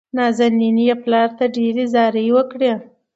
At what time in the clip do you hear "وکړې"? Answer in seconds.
2.35-2.71